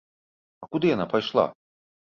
[0.65, 1.47] А куды яна пайшла?